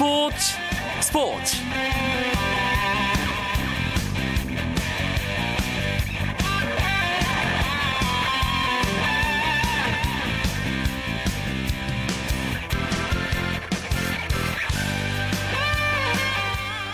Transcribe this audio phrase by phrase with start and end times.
[0.00, 0.56] 스포츠
[1.02, 1.56] 스포츠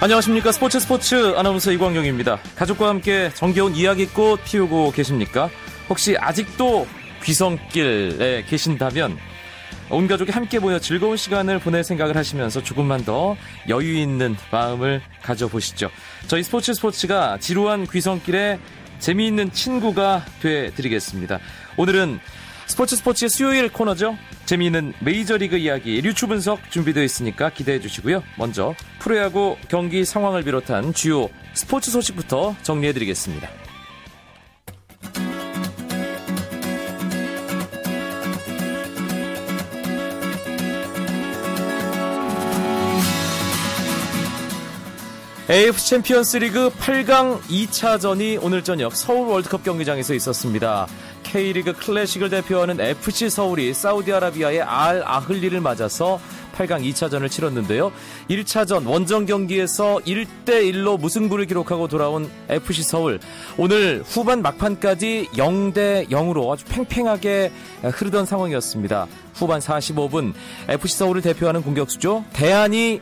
[0.00, 2.40] 안녕하십니까 스포츠 스포츠 아나운서 이광용입니다.
[2.56, 5.48] 가족과 함께 정겨운 이야기꽃 피우고 계십니까?
[5.88, 6.88] 혹시 아직도
[7.22, 9.16] 귀성길에 계신다면
[9.88, 13.36] 온 가족이 함께 모여 즐거운 시간을 보낼 생각을 하시면서 조금만 더
[13.68, 15.90] 여유 있는 마음을 가져보시죠.
[16.26, 18.58] 저희 스포츠 스포츠가 지루한 귀성길에
[18.98, 21.38] 재미있는 친구가 돼 드리겠습니다.
[21.76, 22.18] 오늘은
[22.66, 24.16] 스포츠 스포츠의 수요일 코너죠.
[24.44, 28.24] 재미있는 메이저리그 이야기 류추 분석 준비되어 있으니까 기대해 주시고요.
[28.36, 33.65] 먼저 프로야구 경기 상황을 비롯한 주요 스포츠 소식부터 정리해 드리겠습니다.
[45.48, 50.88] AFC 챔피언스 리그 8강 2차전이 오늘 저녁 서울 월드컵 경기장에서 있었습니다.
[51.22, 56.18] K리그 클래식을 대표하는 FC 서울이 사우디아라비아의 알 아흘리를 맞아서
[56.56, 57.92] 8강 2차전을 치렀는데요.
[58.28, 63.20] 1차전 원정 경기에서 1대1로 무승부를 기록하고 돌아온 FC 서울.
[63.56, 67.52] 오늘 후반 막판까지 0대 0으로 아주 팽팽하게
[67.82, 69.06] 흐르던 상황이었습니다.
[69.34, 70.32] 후반 45분
[70.68, 72.24] FC 서울을 대표하는 공격수죠.
[72.32, 73.00] 데얀이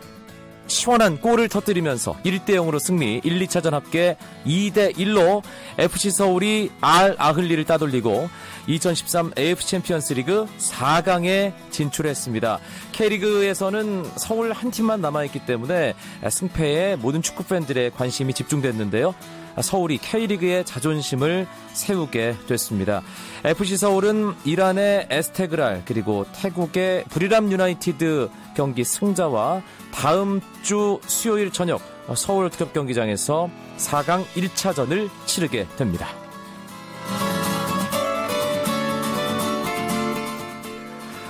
[0.67, 5.43] 시원한 골을 터뜨리면서 1대 0으로 승리, 1, 2차전 합계 2대 1로
[5.79, 8.29] FC 서울이 알 아흘리를 따돌리고
[8.67, 12.59] 2013 AFC 챔피언스 리그 4강에 진출했습니다.
[12.93, 15.95] K리그에서는 서울 한 팀만 남아있기 때문에
[16.29, 19.15] 승패에 모든 축구 팬들의 관심이 집중됐는데요.
[19.61, 23.03] 서울이 K리그의 자존심을 세우게 됐습니다.
[23.45, 31.81] FC 서울은 이란의 에스테그랄 그리고 태국의 브리람 유나이티드 경기 승자와 다음 주 수요일 저녁
[32.17, 33.49] 서울 월드컵 경기장에서
[33.79, 36.09] 4강 1차전을 치르게 됩니다.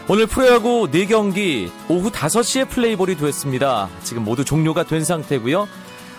[0.06, 3.88] 오늘 프로야구 4경기 오후 5시에 플레이볼이 됐습니다.
[4.02, 5.66] 지금 모두 종료가 된 상태고요.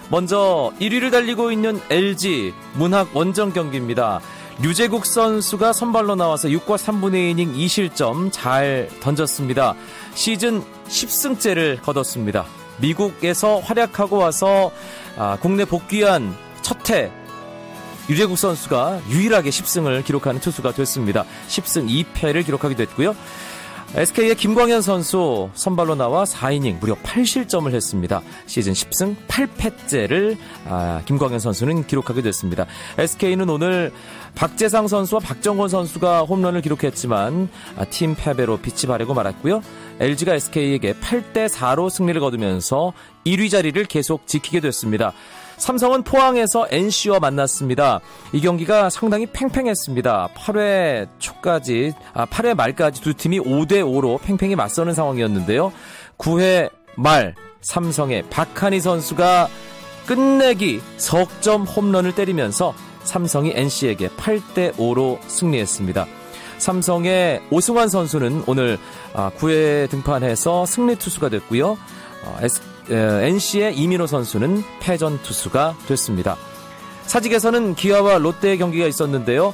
[0.10, 4.22] 먼저 1위를 달리고 있는 LG 문학 원정 경기입니다.
[4.62, 9.76] 류재국 선수가 선발로 나와서 6과 3분의 2이닝 2실점 잘 던졌습니다.
[10.14, 12.46] 시즌 10승째를 거뒀습니다.
[12.78, 14.72] 미국에서 활약하고 와서
[15.18, 17.12] 아, 국내 복귀한 첫해
[18.10, 21.26] 유재국 선수가 유일하게 10승을 기록하는 투수가 됐습니다.
[21.48, 23.16] 10승 2패를 기록하게 됐고요.
[23.96, 28.22] SK의 김광현 선수 선발로 나와 4이닝 무려 8실점을 했습니다.
[28.46, 30.36] 시즌 10승 8패째를
[30.68, 32.66] 아, 김광현 선수는 기록하게 됐습니다.
[32.98, 33.94] SK는 오늘
[34.36, 37.48] 박재상 선수와 박정권 선수가 홈런을 기록했지만
[37.78, 39.62] 아, 팀 패배로 빛이 바래고 말았고요.
[40.02, 42.92] LG가 SK에게 8대 4로 승리를 거두면서
[43.26, 45.14] 1위 자리를 계속 지키게 됐습니다.
[45.58, 48.02] 삼성은 포항에서 NC와 만났습니다.
[48.34, 50.30] 이 경기가 상당히 팽팽했습니다.
[50.36, 55.72] 8회 초까지, 아, 8회 말까지 두 팀이 5대5로 팽팽히 맞서는 상황이었는데요.
[56.18, 59.48] 9회 말, 삼성의 박한희 선수가
[60.06, 62.74] 끝내기 석점 홈런을 때리면서
[63.04, 66.06] 삼성이 NC에게 8대5로 승리했습니다.
[66.58, 68.78] 삼성의 오승환 선수는 오늘
[69.14, 71.78] 9회 아, 등판해서 승리 투수가 됐고요.
[72.90, 76.38] 어, NC의 이민호 선수는 패전 투수가 됐습니다.
[77.06, 79.54] 사직에서는 기아와 롯데의 경기가 있었는데요.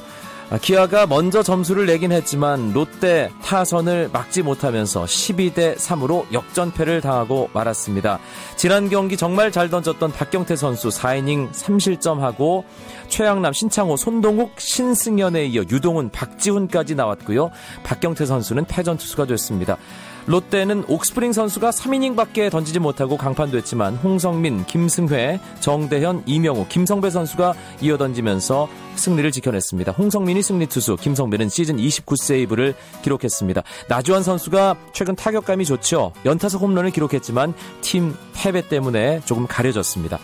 [0.50, 8.18] 아, 기아가 먼저 점수를 내긴 했지만 롯데 타선을 막지 못하면서 12대 3으로 역전패를 당하고 말았습니다.
[8.56, 12.64] 지난 경기 정말 잘 던졌던 박경태 선수 4이닝 3실점하고
[13.08, 17.50] 최양남, 신창호, 손동욱, 신승현에 이어 유동훈, 박지훈까지 나왔고요.
[17.84, 19.78] 박경태 선수는 패전 투수가 됐습니다.
[20.26, 28.68] 롯데는 옥스프링 선수가 3이닝밖에 던지지 못하고 강판됐지만 홍성민, 김승회, 정대현, 이명우, 김성배 선수가 이어 던지면서
[28.96, 29.92] 승리를 지켜냈습니다.
[29.92, 33.62] 홍성민이 승리 투수, 김성배는 시즌 29세이브를 기록했습니다.
[33.88, 36.12] 나주환 선수가 최근 타격감이 좋죠.
[36.24, 40.18] 연타석 홈런을 기록했지만 팀 패배 때문에 조금 가려졌습니다.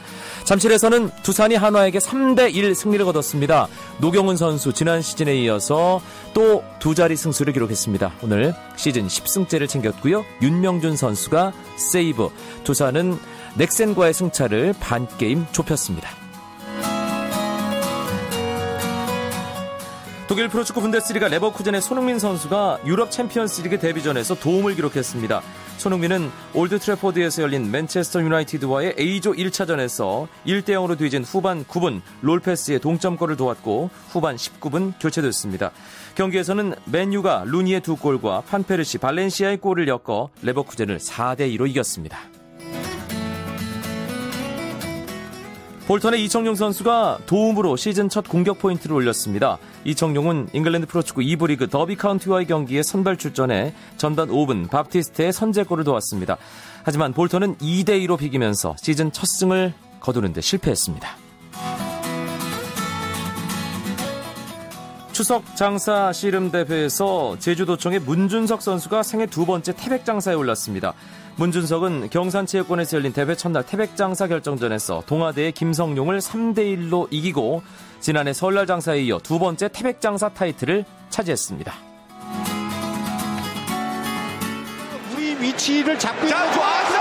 [0.45, 3.69] 잠실에서는 두산이 한화에게 3대 1 승리를 거뒀습니다.
[4.01, 6.01] 노경훈 선수 지난 시즌에 이어서
[6.35, 8.13] 또 두 자리 승수를 기록했습니다.
[8.23, 10.25] 오늘 시즌 10승째를 챙겼고요.
[10.43, 12.29] 윤명준 선수가 세이브,
[12.65, 13.19] 두산은
[13.57, 16.28] 넥센과의 승차를 반 게임 좁혔습니다.
[20.29, 25.41] 독일 프로축구 분데스리가 레버쿠젠의 손흥민 선수가 유럽 챔피언스리그 데뷔전에서 도움을 기록했습니다.
[25.79, 33.37] 손흥민은 올드 트래포드에서 열린 맨체스터 유나이티드와의 A조 1차전에서 1대 0으로 뒤진 후반 9분 롤페스의 동점골을
[33.37, 35.71] 도왔고 후반 19분 교체됐습니다.
[36.15, 42.19] 경기에서는 맨유가 루니의 두 골과 판페르시 발렌시아의 골을 엮어 레버쿠젠을 4대 2로 이겼습니다.
[45.89, 49.57] 볼턴의 이청용 선수가 도움으로 시즌 첫 공격 포인트를 올렸습니다.
[49.87, 56.37] 이청용은 잉글랜드 프로축구 2부 리그 더비 카운티와의 경기에 선발 출전해 전반 5분 밥티스트의 선제골을 도왔습니다.
[56.83, 61.09] 하지만 볼턴은 2대2로 비기면서 시즌 첫 승을 거두는 데 실패했습니다.
[65.13, 70.93] 추석 장사 씨름 대회에서 제주도청의 문준석 선수가 생애 두 번째 태백 장사에 올랐습니다.
[71.39, 77.63] 문준석은 경산체육관에서 열린 대회 첫날 태백장사 결정전에서 동아대의 김성용을 3대1로 이기고
[78.01, 81.73] 지난해 설날 장사에 이어 두 번째 태백장사 타이틀을 차지했습니다.
[85.15, 86.98] 우리 위치를 잡고 있는 좋았어!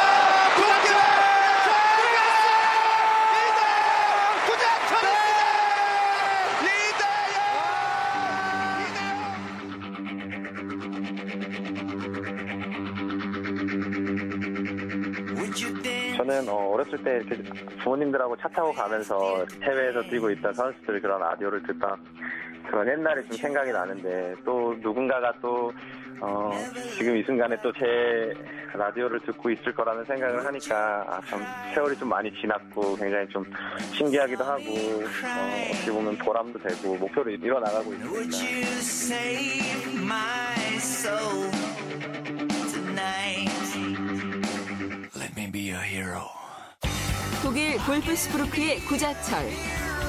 [16.78, 17.44] 어, 어렸을 때 이렇게
[17.84, 21.98] 부모님들하고 차 타고 가면서 해외에서 뛰고 있던 선수들 그런 라디오를 듣다
[22.68, 25.72] 그런 옛날이 좀 생각이 나는데 또 누군가가 또
[26.20, 26.52] 어,
[26.98, 28.34] 지금 이 순간에 또 제
[28.74, 31.42] 라디오를 듣고 있을 거라는 생각을 하니까 아, 참
[31.74, 33.44] 세월이 좀 많이 지났고 굉장히 좀
[33.94, 38.20] 신기하기도 하고 어, 어떻게 보면 보람도 되고 목표를 이뤄 나가고 있습니다.
[47.44, 49.48] 독일 골프스프루크의 구자철.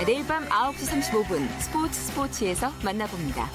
[0.06, 3.50] 내일 밤 9시 35분 스포츠 스포츠에서 만나봅니다.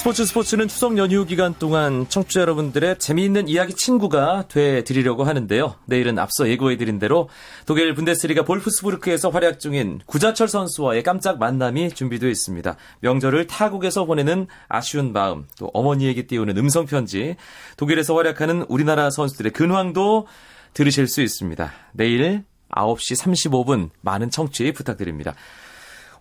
[0.00, 5.74] 스포츠 스포츠는 추석 연휴 기간 동안 청취자 여러분들의 재미있는 이야기 친구가 돼 드리려고 하는데요.
[5.84, 7.28] 내일은 앞서 예고해 드린 대로
[7.66, 12.76] 독일 분데스리가 볼프스부르크에서 활약 중인 구자철 선수와의 깜짝 만남이 준비되어 있습니다.
[13.00, 17.36] 명절을 타국에서 보내는 아쉬운 마음, 또 어머니에게 띄우는 음성 편지,
[17.76, 20.26] 독일에서 활약하는 우리나라 선수들의 근황도
[20.72, 21.70] 들으실 수 있습니다.
[21.92, 25.34] 내일 9시 35분 많은 청취 부탁드립니다.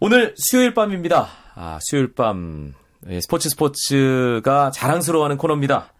[0.02, 1.30] 오늘 수요일 밤입니다.
[1.56, 2.89] 아, 수요일 밤 예,
[3.22, 5.94] 스포츠 스포츠가 자랑스러워하는 코너입니다.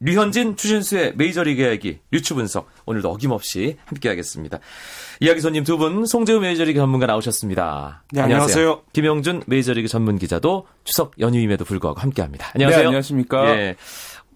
[0.00, 2.68] 류현진, 추신수의 메이저리그 이야기, 유추 분석.
[2.84, 4.58] 오늘도 어김없이 함께하겠습니다.
[5.20, 8.04] 이야기 손님 두 분, 송재우 메이저리그 전문가 나오셨습니다.
[8.12, 8.56] 네, 안녕하세요.
[8.58, 8.82] 안녕하세요.
[8.92, 12.50] 김영준 메이저리그 전문 기자도 추석 연휴임에도 불구하고 함께합니다.
[12.54, 12.82] 안녕하세요.
[12.82, 13.56] 네, 안녕하십니까.
[13.56, 13.76] 예.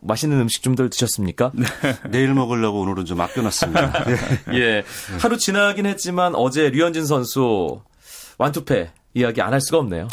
[0.03, 1.53] 맛있는 음식 좀들 드셨습니까?
[1.55, 1.67] 네.
[2.11, 3.93] 내일 먹으려고 오늘은 좀 아껴놨습니다.
[4.55, 4.83] 예.
[5.21, 7.83] 하루 지나긴 했지만 어제 류현진 선수
[8.39, 10.07] 완투패 이야기 안 할 수가 없네요.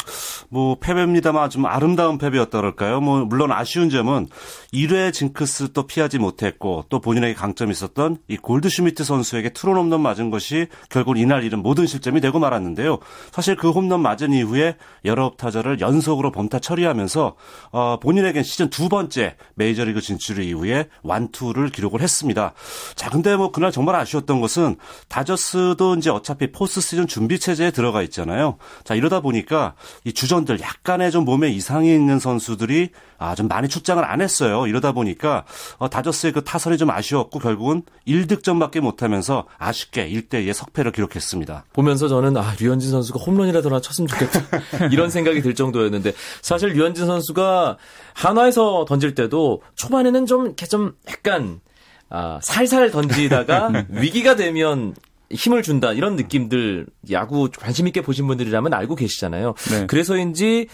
[0.48, 3.00] 뭐 패배입니다만 좀 아름다운 패배였다 그럴까요?
[3.00, 4.28] 뭐 물론 아쉬운 점은
[4.72, 10.30] 1회 징크스 또 피하지 못했고 또 본인에게 강점이 있었던 이 골드슈미트 선수에게 트론 홈런 맞은
[10.30, 12.98] 것이 결국 이날 잃은 모든 실점이 되고 말았는데요.
[13.30, 17.36] 사실 그 홈런 맞은 이후에 여러 타자를 연속으로 범타 처리하면서
[17.70, 22.54] 어 본인에겐 시즌 두 번째 메이저리그 진출 이후에 완투를 기록을 했습니다.
[22.96, 24.76] 자 근데 뭐 그날 정말 아쉬웠던 것은
[25.08, 28.56] 다저스도 이제 어차피 포스트 시즌 준비 체제에 들어가 있잖아요.
[28.88, 29.74] 자, 이러다 보니까
[30.04, 32.88] 이 주전들 약간의 좀 몸에 이상이 있는 선수들이
[33.18, 34.66] 아, 좀 많이 출장을 안 했어요.
[34.66, 35.44] 이러다 보니까
[35.76, 41.66] 어, 다저스의 그 타선이 좀 아쉬웠고 결국은 1득점밖에 못 하면서 아쉽게 1대2의 석패를 기록했습니다.
[41.74, 44.40] 보면서 저는 아, 류현진 선수가 홈런이라도 하나 쳤으면 좋겠다.
[44.90, 47.76] 이런 생각이 들 정도였는데 사실 류현진 선수가
[48.14, 51.60] 한화에서 던질 때도 초반에는 좀 이렇게 좀 약간
[52.08, 54.94] 아, 살살 던지다가 위기가 되면
[55.30, 59.54] 힘을 준다 이런 느낌들 야구 관심 있게 보신 분들이라면 알고 계시잖아요.
[59.70, 59.86] 네.
[59.86, 60.68] 그래서인지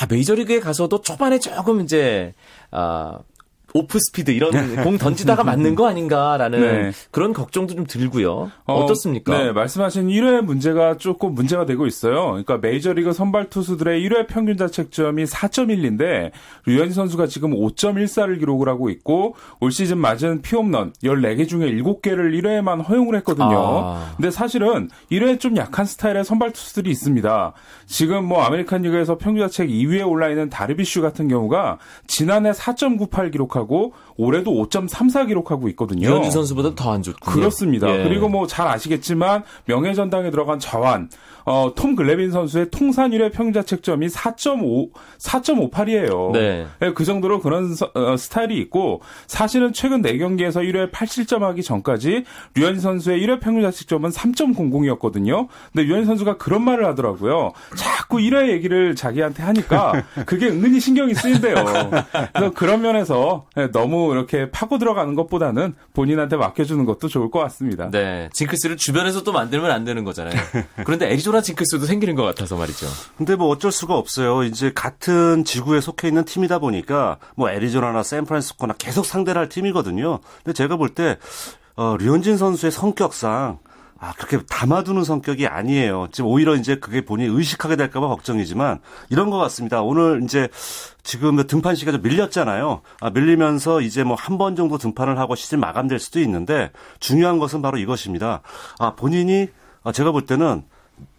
[0.00, 2.34] 아 메이저리그에 가서도 초반에 조금 이제
[2.70, 3.18] 아
[3.74, 6.92] 오프 스피드 이런 공 던지다가 맞는 거 아닌가라는 네.
[7.10, 8.50] 그런 걱정도 좀 들고요.
[8.66, 12.30] 어, 떻습니까 네, 말씀하신 1회 문제가 조금 문제가 되고 있어요.
[12.30, 16.30] 그러니까 메이저리그 선발 투수들의 1회 평균 자책점이 4.1인데
[16.66, 22.86] 류현진 선수가 지금 5.14를 기록을 하고 있고 올 시즌 맞은 피홈런 14개 중에 7개를 1회에만
[22.86, 23.48] 허용을 했거든요.
[23.52, 24.12] 아.
[24.16, 27.52] 근데 사실은 1회 좀 약한 스타일의 선발 투수들이 있습니다.
[27.86, 33.61] 지금 뭐 아메리칸 리그에서 평균 자책 2위에 올라 있는 다르비슈 같은 경우가 지난해 4.98 기록하고
[33.62, 36.08] 기록하고 올해도 5.34 기록하고 있거든요.
[36.08, 37.34] 류현진 선수보다 더 안 좋군요.
[37.34, 37.88] 그렇습니다.
[37.88, 38.04] 예.
[38.04, 41.08] 그리고 뭐 잘 아시겠지만 명예전당에 들어간 좌완
[41.44, 46.32] 어, 톰 글레빈 선수의 통산 1회 평자책점이 4.5 4.58이에요.
[46.32, 46.66] 네.
[46.80, 46.92] 네.
[46.92, 52.80] 그 정도로 그런 서, 어, 스타일이 있고 사실은 최근 4경기에서 1회 8실점 하기 전까지 류현진
[52.80, 55.48] 선수의 1회 평균 자책점은 3.00이었거든요.
[55.72, 57.52] 근데 류현진 선수가 그런 말을 하더라고요.
[57.76, 61.54] 자꾸 1회 얘기를 자기한테 하니까 그게 은근히 신경이 쓰인대요.
[62.32, 67.90] 그래서 그런 면에서 네, 너무 이렇게 파고 들어가는 것보다는 본인한테 맡겨주는 것도 좋을 것 같습니다.
[67.90, 68.30] 네.
[68.32, 70.34] 징크스를 주변에서 또 만들면 안 되는 거잖아요.
[70.84, 72.86] 그런데 애리조나 징크스도 생기는 것 같아서 말이죠.
[73.18, 74.42] 근데 뭐 어쩔 수가 없어요.
[74.44, 80.20] 이제 같은 지구에 속해 있는 팀이다 보니까 뭐 애리조나나 샌프란시스코나 계속 상대를 할 팀이거든요.
[80.42, 81.18] 근데 제가 볼때
[81.76, 83.58] 어, 류현진 선수의 성격상
[84.04, 86.08] 아, 그렇게 담아두는 성격이 아니에요.
[86.10, 88.80] 지금 오히려 이제 그게 본인이 의식하게 될까봐 걱정이지만
[89.10, 89.80] 이런 것 같습니다.
[89.80, 90.48] 오늘 이제
[91.04, 92.80] 지금 등판 시기가 좀 밀렸잖아요.
[93.00, 97.62] 아, 밀리면서 이제 뭐 한 번 정도 등판을 하고 시즌 마감될 수도 있는데 중요한 것은
[97.62, 98.42] 바로 이것입니다.
[98.80, 99.48] 아, 본인이
[99.84, 100.64] 아, 제가 볼 때는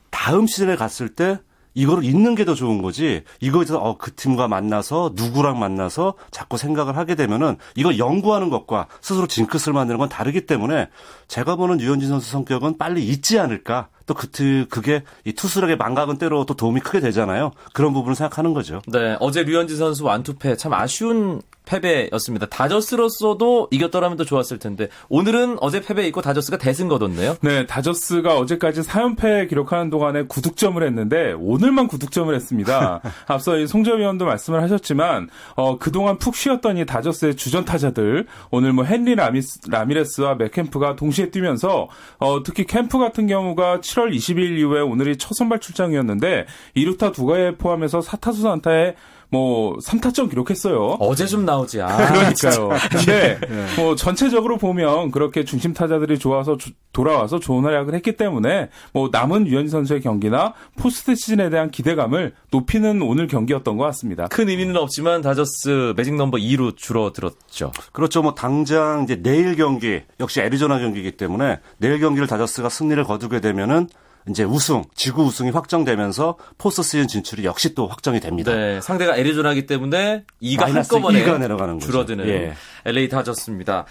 [0.09, 1.39] 다음 시즌에 갔을 때
[1.73, 3.23] 이거를 잊는 게 더 좋은 거지.
[3.39, 9.27] 이거에서 어, 그 팀과 만나서 누구랑 만나서 자꾸 생각을 하게 되면은 이거 연구하는 것과 스스로
[9.27, 10.89] 징크스를 만드는 건 다르기 때문에
[11.29, 13.87] 제가 보는 유현진 선수 성격은 빨리 잊지 않을까.
[14.05, 14.27] 또 그,
[14.69, 17.51] 그게 이 투수력의 망각은 때로 또 도움이 크게 되잖아요.
[17.71, 18.81] 그런 부분을 생각하는 거죠.
[18.87, 19.15] 네.
[19.21, 22.47] 어제 류현진 선수 완투패 참 아쉬운 패배였습니다.
[22.47, 27.37] 다저스로서도 이겼더라면 더 좋았을 텐데 오늘은 어제 패배 있고 다저스가 대승 거뒀네요.
[27.41, 33.01] 네, 다저스가 어제까지 4연패 기록하는 동안에 9득점을 했는데 오늘만 9득점을 했습니다.
[33.27, 38.73] 앞서 이 송재우 위원도 말씀을 하셨지만 어, 그동안 푹 쉬었던 이 다저스의 주전 타자들 오늘
[38.73, 41.87] 뭐 헨리 라미스, 라미레스와 맷 켐프가 동시에 뛰면서
[42.19, 47.55] 어, 특히 캠프 같은 경우가 7월 20일 이후에 오늘이 첫 선발 출장이었는데 2루타 두 개
[47.55, 48.95] 포함해서 4타수 안타에
[49.33, 50.97] 뭐 3타점 기록했어요.
[50.99, 51.81] 어제 좀 나오지.
[51.81, 52.69] 아, 그러니까요.
[52.91, 53.65] 근데 네.
[53.77, 59.47] 뭐 전체적으로 보면 그렇게 중심 타자들이 좋아서 주, 돌아와서 좋은 활약을 했기 때문에 뭐 남은
[59.47, 64.27] 유현진 선수의 경기나 포스트 시즌에 대한 기대감을 높이는 오늘 경기였던 것 같습니다.
[64.27, 67.71] 큰 의미는 없지만 다저스 매직 넘버 2로 줄어들었죠.
[67.91, 68.21] 그렇죠.
[68.21, 73.87] 뭐 당장 이제 내일 경기 역시 애리조나 경기이기 때문에 내일 경기를 다저스가 승리를 거두게 되면은
[74.29, 78.53] 이제 우승, 지구 우승이 확정되면서 포스트 시즌 진출이 역시 또 확정이 됩니다.
[78.53, 81.85] 네, 상대가 애리조나기 때문에 2가 한꺼번에 2가 내려가는 거죠.
[81.85, 82.53] 줄어드는 예.
[82.85, 83.85] LA 다저스였습니다.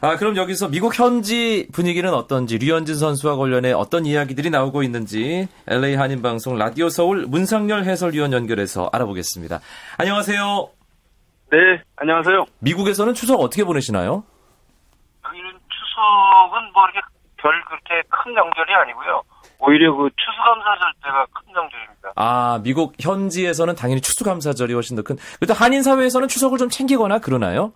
[0.00, 5.94] 아, 그럼 여기서 미국 현지 분위기는 어떤지 류현진 선수와 관련해 어떤 이야기들이 나오고 있는지 LA
[5.94, 9.60] 한인 방송 라디오 서울 문상열 해설위원 연결해서 알아보겠습니다.
[9.96, 10.68] 안녕하세요.
[11.50, 11.58] 네,
[11.96, 12.44] 안녕하세요.
[12.58, 14.22] 미국에서는 추석 어떻게 보내시나요?
[15.24, 17.00] 여기는 추석은 뭐 이렇게
[17.38, 19.22] 별 그렇게 큰 명절이 아니고요.
[19.60, 22.12] 오히려 그 추수감사절 때가 큰 명절입니다.
[22.16, 25.16] 아, 미국 현지에서는 당연히 추수감사절이 훨씬 더 큰.
[25.38, 27.72] 그래도 한인 사회에서는 추석을 좀 챙기거나 그러나요?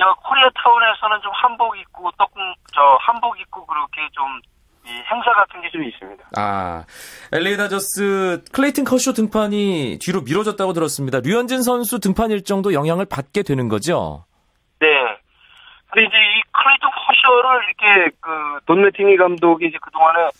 [0.00, 2.38] 야, 코리아타운에서는 좀 한복 입고 떡국
[2.74, 6.24] 저 한복 입고 그렇게 좀이 행사 같은 게 좀 있습니다.
[6.36, 6.84] 아,
[7.32, 11.20] LA 다저스 클레이튼 커쇼 등판이 뒤로 미뤄졌다고 들었습니다.
[11.20, 14.24] 류현진 선수 등판 일정도 영향을 받게 되는 거죠?
[14.80, 14.88] 네.
[15.90, 20.30] 근데 이제 이 클레이튼 커쇼를 이렇게 그 돈 매팅리 감독이 이제 그동안에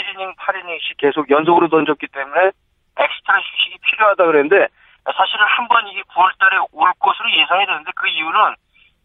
[0.00, 2.50] 7이닝, 8이닝씩 계속 연속으로 던졌기 때문에
[2.96, 4.66] 엑스트라 휴식이 필요하다 그랬는데
[5.16, 8.54] 사실은 한 번 이게 9월 달에 올 것으로 예상이 되는데 그 이유는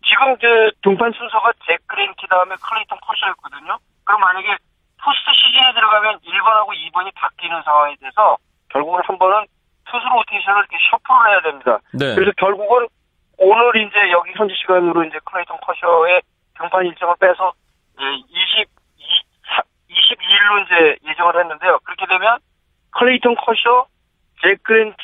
[0.05, 3.77] 지금 그 등판 순서가 잭 그레인키 다음에 클레이턴 커쇼였거든요.
[4.03, 4.55] 그럼 만약에
[5.03, 8.37] 포스트 시즌에 들어가면 1번하고 2번이 바뀌는 상황이 돼서
[8.69, 9.45] 결국은 한 번은
[9.85, 11.79] 투수 로테이션을 이렇게 shuffle을 해야 됩니다.
[11.93, 12.15] 네.
[12.15, 12.87] 그래서 결국은
[13.37, 16.21] 오늘 이제 여기 현지 시간으로 이제 클레이턴 커쇼의
[16.57, 17.53] 등판 일정을 빼서
[17.95, 18.44] 이제 20 22
[20.45, 21.79] 일로 이제 예정을 했는데요.
[21.79, 22.37] 그렇게 되면
[22.91, 23.87] 클레이턴 커쇼,
[24.41, 25.03] 잭 그레인키,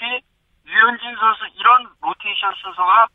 [0.68, 3.07] 류현진 선수 이런 로테이션 순서가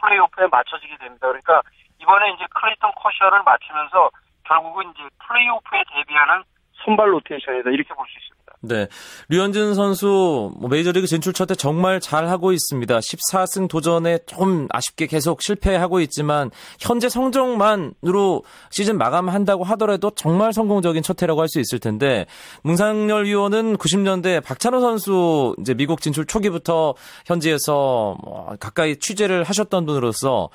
[0.00, 1.26] 플레이오프에 맞춰지게 됩니다.
[1.28, 1.62] 그러니까
[2.00, 4.10] 이번에 이제 클레이턴 커쇼를 맞추면서
[4.44, 6.42] 결국은 이제 플레이오프에 대비하는
[6.84, 8.37] 선발 로테이션이다 이렇게 볼 수 있습니다.
[8.60, 8.88] 네.
[9.28, 12.98] 류현진 선수 뭐 메이저리그 진출 첫해 정말 잘 하고 있습니다.
[12.98, 21.20] 14승 도전에 좀 아쉽게 계속 실패하고 있지만 현재 성적만으로 시즌 마감한다고 하더라도 정말 성공적인 첫
[21.22, 22.26] 해라고 할 수 있을 텐데
[22.62, 30.50] 문상열 위원은 90년대 박찬호 선수 이제 미국 진출 초기부터 현지에서 뭐 가까이 취재를 하셨던 분으로서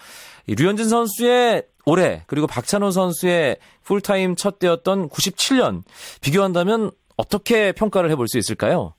[0.47, 5.83] 류현진 선수의 올해 그리고 박찬호 선수의 풀타임 첫 해였던 97년
[6.21, 8.93] 비교한다면 어떻게 평가를 해볼 수 있을까요?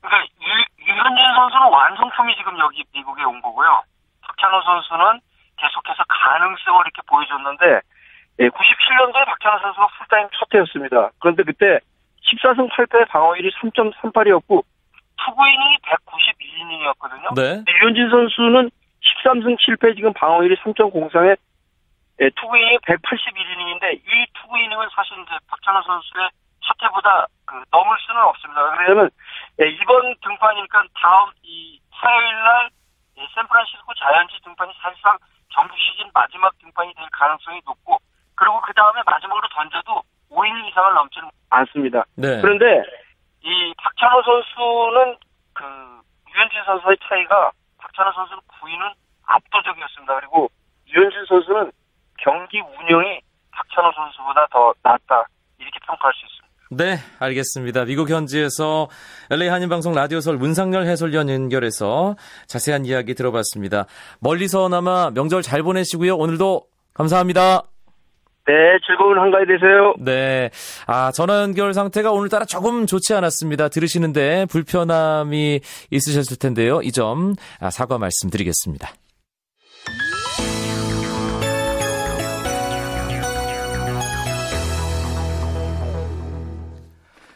[0.00, 3.82] 그러니까 류, 현진 선수는 완성품이 지금 여기 미국에 온 거고요.
[4.22, 5.20] 박찬호 선수는
[5.58, 7.80] 계속해서 가능성을 이렇게 보여줬는데
[8.40, 11.10] 예, 97년도에 박찬호 선수가 풀타임 첫 해였습니다.
[11.18, 11.80] 그런데 그때
[12.22, 14.62] 14승 8패 방어율이 3.38이었고
[15.24, 17.34] 투구이닝이 192이닝이었거든요.
[17.34, 17.64] 네.
[17.66, 18.70] 유현진 선수는
[19.02, 21.36] 13승 7패 지금 방어율이 3.03에
[22.20, 26.28] 예, 투구이닝이 181이닝인데 이 투구이닝은 사실 이제 박찬호 선수의
[26.68, 28.62] 첫해보다 그 넘을 수는 없습니다.
[28.62, 29.10] 왜냐하면
[29.60, 32.70] 예, 이번 등판이니까 다음 이 화요일날
[33.18, 35.16] 예, 샌프란시스코 자이언츠 등판이 사실상
[35.52, 37.98] 정규 시즌 마지막 등판이 될 가능성이 높고
[38.34, 42.04] 그리고 그 다음에 마지막으로 던져도 5이닝 이상을 넘지는 않습니다.
[42.14, 42.40] 네.
[42.40, 42.84] 그런데
[43.42, 45.16] 이 박찬호 선수는
[45.54, 45.64] 그
[46.34, 48.92] 유현진 선수의 차이가 박찬호 선수는 9위는
[49.26, 50.20] 압도적이었습니다.
[50.20, 50.50] 그리고
[50.86, 51.72] 유현진 선수는
[52.18, 53.20] 경기 운영이
[53.52, 55.24] 박찬호 선수보다 더 낫다
[55.58, 56.37] 이렇게 평가할 수 있습니다.
[56.70, 57.86] 네, 알겠습니다.
[57.86, 58.88] 미국 현지에서
[59.30, 63.86] LA 한인방송 라디오설 문상열 해설위원 연결해서 자세한 이야기 들어봤습니다.
[64.20, 66.16] 멀리서나마 명절 잘 보내시고요.
[66.16, 67.62] 오늘도 감사합니다.
[68.46, 68.54] 네,
[68.86, 69.94] 즐거운 한가위 되세요.
[69.98, 70.50] 네.
[70.86, 73.68] 아, 전화 연결 상태가 오늘따라 조금 좋지 않았습니다.
[73.68, 75.60] 들으시는데 불편함이
[75.90, 76.80] 있으셨을 텐데요.
[76.82, 78.88] 이점 아, 사과 말씀드리겠습니다.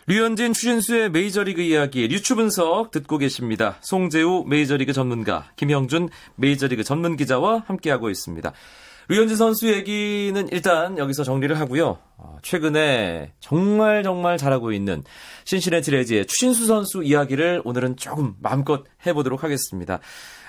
[0.07, 3.77] 류현진 추신수의 메이저리그 이야기 류추 분석 듣고 계십니다.
[3.83, 8.53] 송재우 메이저리그 전문가, 김형준 메이저리그 전문 기자와 함께하고 있습니다.
[9.09, 11.99] 류현진 선수 얘기는 일단 여기서 정리를 하고요.
[12.17, 15.05] 어, 최근에 정말 정말 잘하고 있는
[15.45, 20.01] 신시내티 레지의 추신수 선수 이야기를 오늘은 조금 마음껏 해보도록 하겠습니다.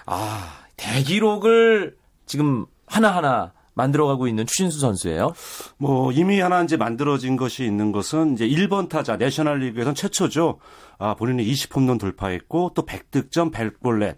[0.05, 1.95] 아, 대기록을
[2.25, 5.33] 지금 하나하나 만들어가고 있는 추신수 선수예요.
[5.77, 10.59] 뭐 이미 하나 이제 만들어진 것이 있는 것은 이제 1번 타자 내셔널리그에선 최초죠.
[10.99, 14.15] 아, 본인이 20홈런 돌파했고 또 100득점 100볼넷.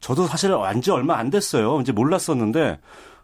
[0.00, 1.80] 저도 사실 안 지 얼마 안 됐어요.
[1.80, 2.78] 이제 몰랐었는데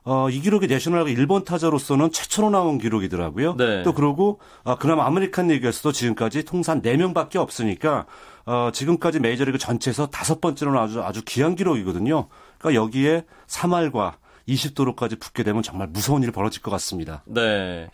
[0.04, 3.56] 어, 이 기록이 내셔널리그 1번 타자로서는 최초로 나온 기록이더라고요.
[3.56, 3.82] 네.
[3.82, 8.06] 또 그러고 아, 그나마 아메리칸 리그에서도 지금까지 통산 4명밖에 없으니까
[8.46, 12.28] 어, 지금까지 메이저리그 전체에서 다섯 번째로 아주 아주 귀한 기록이거든요.
[12.58, 14.14] 그러니까 여기에 3할과
[14.54, 17.23] 20도루까지 붙게 되면 정말 무서운 일이 벌어질 것 같습니다.
[17.26, 17.88] 네.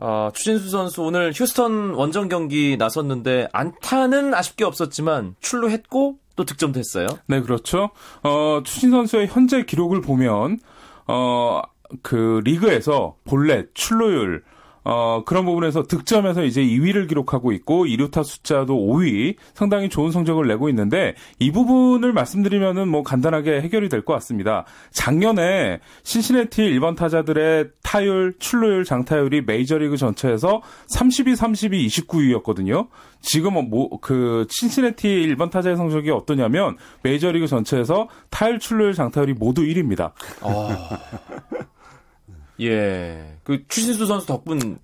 [0.00, 7.06] 어, 추진수 선수 오늘 휴스턴 원정 경기 나섰는데 안타는 아쉽게 없었지만 출루했고 또 득점도 했어요.
[7.26, 7.90] 네, 그렇죠.
[8.22, 10.60] 어, 추신 선수의 현재 기록을 보면
[11.08, 11.62] 어,
[12.02, 14.44] 그 리그에서 볼넷, 출루율,
[14.90, 20.70] 어, 그런 부분에서 득점에서 이제 2위를 기록하고 있고 2루타 숫자도 5위 상당히 좋은 성적을 내고
[20.70, 24.64] 있는데 이 부분을 말씀드리면은 뭐 간단하게 해결이 될 것 같습니다.
[24.90, 32.88] 작년에 신시내티 1번 타자들의 타율, 출루율, 장타율이 메이저리그 전체에서 32, 32, 29위였거든요.
[33.20, 40.12] 지금은 뭐 그 신시내티 1번 타자의 성적이 어떠냐면 메이저리그 전체에서 타율, 출루율, 장타율이 모두 1위입니다.
[40.40, 40.70] 어...
[42.60, 43.36] 예.
[43.44, 44.78] 그 추신수 선수 덕분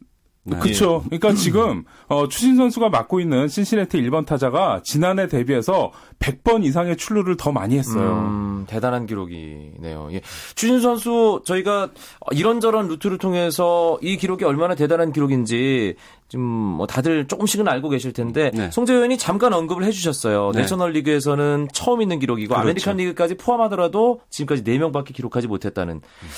[0.46, 0.58] 네.
[0.58, 1.02] 그렇죠.
[1.06, 7.38] 그러니까 지금 어, 추신 선수가 맡고 있는 신시내티 1번 타자가 지난해 대비해서 100번 이상의 출루를
[7.38, 8.24] 더 많이 했어요.
[8.26, 10.10] 음, 대단한 기록이네요.
[10.12, 10.20] 예.
[10.54, 11.90] 추신 선수 저희가
[12.32, 15.94] 이런저런 루트를 통해서 이 기록이 얼마나 대단한 기록인지
[16.28, 18.70] 지금 뭐 다들 조금씩은 알고 계실 텐데 네.
[18.70, 20.52] 송재우 위원이 잠깐 언급을 해주셨어요.
[20.52, 20.62] 네.
[20.62, 22.62] 내셔널 리그에서는 처음 있는 기록이고 그렇죠.
[22.62, 25.94] 아메리칸 리그까지 포함하더라도 지금까지 4명밖에 기록하지 못했다는.
[25.94, 26.28] 음.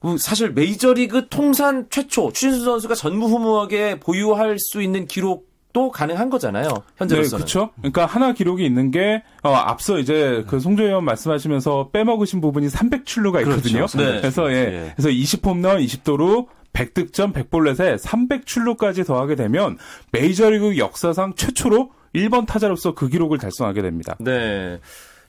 [0.00, 6.70] 그 사실 메이저리그 통산 최초 추신수 선수가 전무후무하게 보유할 수 있는 기록 도 가능한 거잖아요.
[6.96, 7.44] 현재로서는.
[7.44, 7.70] 네, 그렇죠.
[7.76, 13.42] 그러니까 하나 기록이 있는 게 어, 앞서 이제 그 송재우 위원 말씀하시면서 빼먹으신 부분이 300출루가
[13.42, 13.86] 있거든요.
[13.86, 13.98] 그렇죠.
[13.98, 14.20] 네.
[14.20, 14.56] 그래서 예.
[14.56, 14.92] 예.
[14.96, 19.76] 그래서 20홈런, 20도루 100득점, 100볼넷에 300출루까지 더하게 되면
[20.12, 24.16] 메이저리그 역사상 최초로 1번 타자로서 그 기록을 달성하게 됩니다.
[24.20, 24.80] 네.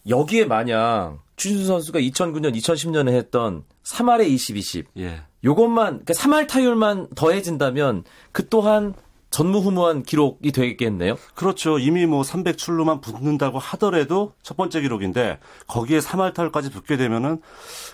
[0.09, 4.87] 여기에 만약 추신수 선수가 2009년, 2010년에 했던 3할에 20, 20.
[4.97, 5.21] 예.
[5.43, 8.93] 요것만, 그러니까 3할 타율만 더해진다면 그 또한
[9.31, 11.15] 전무후무한 기록이 되겠네요.
[11.35, 11.77] 그렇죠.
[11.77, 17.41] 이미 뭐 300출루만 붙는다고 하더라도 첫 번째 기록인데 거기에 3할타율까지 붙게 되면은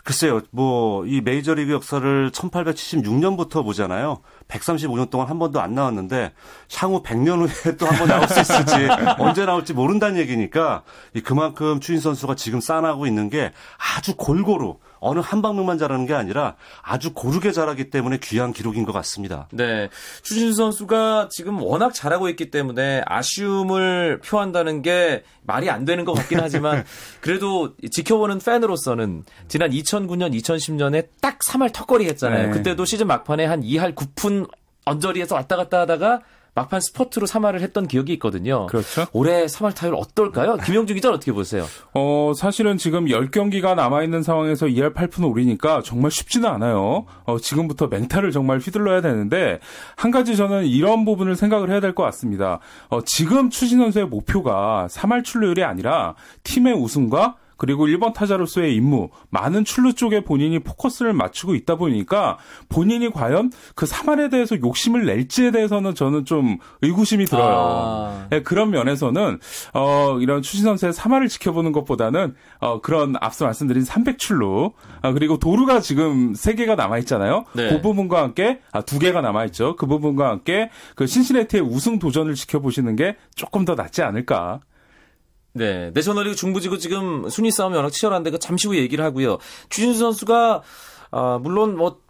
[0.03, 0.41] 글쎄요.
[0.51, 4.19] 뭐 이 메이저리그 역사를 1876년부터 보잖아요.
[4.47, 6.31] 135년 동안 한 번도 안 나왔는데
[6.77, 8.73] 향후 100년 후에 또 한 번 나올 수 있을지
[9.19, 10.83] 언제 나올지 모른다는 얘기니까
[11.23, 13.51] 그만큼 추인 선수가 지금 쌓아나고 있는 게
[13.97, 18.91] 아주 골고루 어느 한 방면만 잘하는 게 아니라 아주 고르게 잘하기 때문에 귀한 기록인 것
[18.91, 19.47] 같습니다.
[19.51, 19.89] 네.
[20.23, 26.39] 추신수 선수가 지금 워낙 잘하고 있기 때문에 아쉬움을 표한다는 게 말이 안 되는 것 같긴
[26.39, 26.83] 하지만
[27.21, 32.47] 그래도 지켜보는 팬으로서는 지난 2009년, 2010년에 딱 3할 턱걸이 했잖아요.
[32.47, 32.53] 네.
[32.53, 34.49] 그때도 시즌 막판에 한 2할 9푼
[34.85, 36.21] 언저리에서 왔다 갔다 하다가
[36.55, 38.65] 막판 스포트로 3할을 했던 기억이 있거든요.
[38.67, 39.05] 그렇죠.
[39.11, 40.55] 올해 3할 타율 어떨까요?
[40.65, 41.65] 김영주 기자 어떻게 보세요?
[41.93, 47.05] 어, 사실은 지금 10경기가 남아있는 상황에서 2할 8푼 오리니까 정말 쉽지는 않아요.
[47.25, 49.59] 어, 지금부터 맹타를 정말 휘둘러야 되는데,
[49.97, 52.59] 한 가지 저는 이런 부분을 생각을 해야 될 것 같습니다.
[52.89, 59.65] 어, 지금 추진 선수의 목표가 3할 출루율이 아니라 팀의 우승과 그리고 1번 타자로서의 임무, 많은
[59.65, 62.37] 출루 쪽에 본인이 포커스를 맞추고 있다 보니까
[62.69, 67.55] 본인이 과연 그 3할에 대해서 욕심을 낼지에 대해서는 저는 좀 의구심이 들어요.
[67.55, 68.27] 아.
[68.29, 69.39] 네, 그런 면에서는
[69.73, 75.37] 어, 이런 추신 선수의 3할을 지켜보는 것보다는 어, 그런 앞서 말씀드린 300 출루 아, 그리고
[75.37, 77.45] 도루가 지금 3 개가 남아 있잖아요.
[77.53, 77.69] 네.
[77.69, 79.75] 그 부분과 함께 아, 2개가 남아 있죠.
[79.75, 84.59] 그 부분과 함께 그 신시내티의 우승 도전을 지켜보시는 게 조금 더 낫지 않을까.
[85.55, 85.89] 네.
[85.93, 89.37] 내셔널리그 중부지구 지금 순위 싸움이 워낙 치열한데 그 잠시 후 얘기를 하고요.
[89.69, 90.63] 추신수 선수가
[91.11, 92.01] 아, 물론 뭐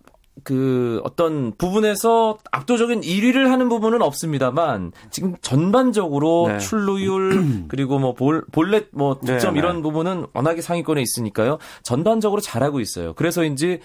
[0.44, 6.58] 그 어떤 부분에서 압도적인 1위를 하는 부분은 없습니다만 지금 전반적으로 네.
[6.58, 9.60] 출루율 그리고 뭐 볼, 볼넷 뭐 득점 네, 네.
[9.60, 11.60] 이런 부분은 워낙에 상위권에 있으니까요.
[11.84, 13.14] 전반적으로 잘하고 있어요.
[13.14, 13.80] 그래서인지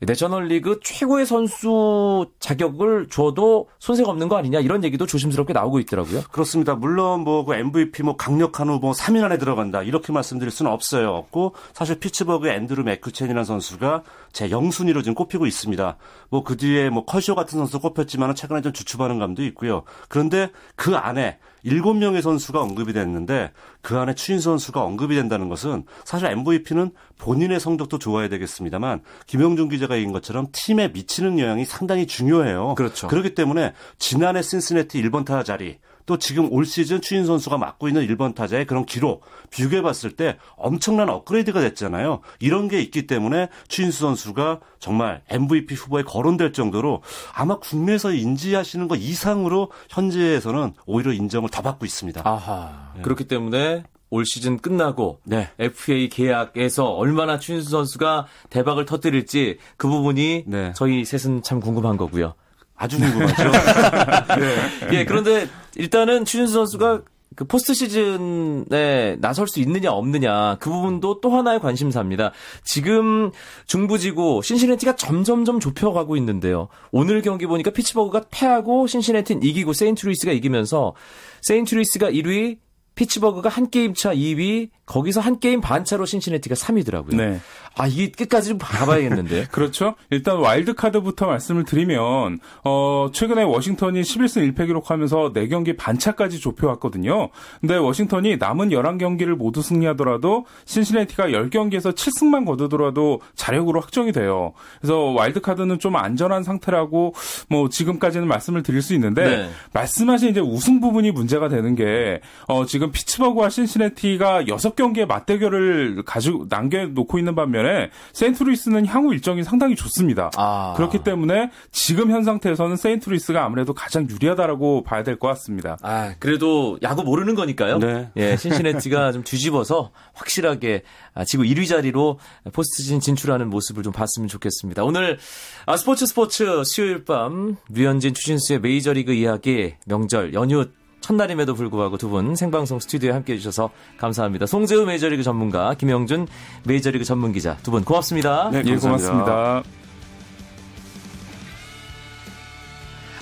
[0.00, 6.22] 내셔널리그 최고의 선수 자격을 줘도 손색 없는 거 아니냐 이런 얘기도 조심스럽게 나오고 있더라고요.
[6.30, 6.74] 그렇습니다.
[6.74, 11.10] 물론 뭐 그 MVP 뭐 강력한 후보 3인 안에 들어간다 이렇게 말씀드릴 수는 없어요.
[11.10, 15.95] 없고 사실 피츠버그 앤드루 맥크첸이라는 선수가 제 영순위로 지금 꼽히고 있습니다.
[16.30, 19.82] 뭐 그 뒤에 뭐 커쇼 같은 선수 꼽혔지만 최근에 좀 주춤하는 감도 있고요.
[20.08, 23.50] 그런데 그 안에 7명의 선수가 언급이 됐는데
[23.82, 29.96] 그 안에 추인 선수가 언급이 된다는 것은 사실 MVP는 본인의 성적도 좋아야 되겠습니다만 김영준 기자가
[29.96, 32.76] 얘기한 것처럼 팀에 미치는 영향이 상당히 중요해요.
[32.76, 33.08] 그렇죠.
[33.08, 38.06] 그렇기 때문에 지난해 신스네티 1번 타자 자리 또 지금 올 시즌 추인 선수가 맡고 있는
[38.06, 42.20] 1번 타자의 그런 기록 비교해 봤을 때 엄청난 업그레이드가 됐잖아요.
[42.38, 47.02] 이런 게 있기 때문에 추인수 선수가 정말 MVP 후보에 거론될 정도로
[47.34, 52.22] 아마 국내에서 인지하시는 것 이상으로 현재에서는 오히려 인정을 더 받고 있습니다.
[52.24, 52.92] 아하.
[52.94, 53.02] 네.
[53.02, 55.50] 그렇기 때문에 올 시즌 끝나고 네.
[55.58, 60.72] FA 계약에서 얼마나 추인수 선수가 대박을 터뜨릴지 그 부분이 네.
[60.76, 62.34] 저희 셋은 참 궁금한 거고요.
[62.76, 63.50] 아주 궁금하죠.
[64.38, 64.98] 네.
[64.98, 67.02] 예, 그런데 일단은 추신수 선수가
[67.34, 72.32] 그 포스트 시즌에 나설 수 있느냐 없느냐 그 부분도 또 하나의 관심사입니다.
[72.64, 73.30] 지금
[73.66, 76.68] 중부지구 신시내티가 점점점 좁혀가고 있는데요.
[76.92, 80.94] 오늘 경기 보니까 피츠버그가 패하고 신시내티는 이기고 세인트루이스가 이기면서
[81.42, 82.58] 세인트루이스가 1위,
[82.96, 87.16] 피츠버그가 한 게임 차 2위, 거기서 한 게임 반 차로 신시내티가 3위더라고요.
[87.16, 87.40] 네.
[87.78, 89.48] 아, 이게 끝까지 좀 봐봐야겠는데.
[89.52, 89.96] 그렇죠.
[90.10, 97.28] 일단 와일드카드부터 말씀을 드리면, 어, 최근에 워싱턴이 11승 1패 기록하면서 4경기 반차까지 좁혀왔거든요.
[97.60, 104.54] 근데 워싱턴이 남은 11경기를 모두 승리하더라도 신시내티가 10경기에서 7승만 거두더라도 자력으로 확정이 돼요.
[104.80, 107.14] 그래서 와일드카드는 좀 안전한 상태라고
[107.50, 109.50] 뭐 지금까지는 말씀을 드릴 수 있는데, 네.
[109.74, 117.18] 말씀하신 이제 우승 부분이 문제가 되는 게, 어, 지금 피츠버그와 신시내티가 6경기의 맞대결을 가지고 남겨놓고
[117.18, 120.30] 있는 반면에 세인트루이스는 향후 일정이 상당히 좋습니다.
[120.36, 120.74] 아.
[120.76, 125.78] 그렇기 때문에 지금 현 상태에서는 세인트루이스가 아무래도 가장 유리하다라고 봐야 될 것 같습니다.
[125.82, 127.78] 아 그래도 야구 모르는 거니까요.
[127.78, 128.10] 네.
[128.16, 130.82] 예, 신시내티가 좀 뒤집어서 확실하게
[131.14, 132.18] 아, 지구 1위 자리로
[132.52, 134.84] 포스트 시즌 진출하는 모습을 좀 봤으면 좋겠습니다.
[134.84, 135.18] 오늘
[135.64, 140.66] 아, 스포츠 스포츠 수요일 밤 류현진 추신수의 메이저리그 이야기 명절 연휴
[141.10, 144.46] 첫날임에도 불구하고 두 분 생방송 스튜디오에 함께 해주셔서 감사합니다.
[144.46, 146.26] 송재우 메이저리그 전문가, 김영준
[146.64, 148.50] 메이저리그 전문 기자 두 분 고맙습니다.
[148.52, 149.62] 네, 예, 고맙습니다.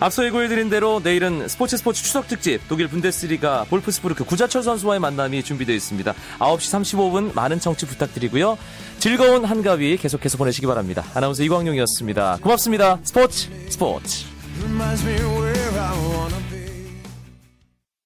[0.00, 5.74] 앞서 예고해드린 대로 내일은 스포츠 스포츠 추석 특집 독일 분데스리가 볼프스부르크 구자철 선수와의 만남이 준비되어
[5.74, 6.12] 있습니다.
[6.40, 8.58] 9시 35분 많은 청취 부탁드리고요.
[8.98, 11.04] 즐거운 한가위 계속해서 보내시기 바랍니다.
[11.14, 12.38] 아나운서 이광용이었습니다.
[12.42, 12.98] 고맙습니다.
[13.02, 14.24] 스포츠 스포츠.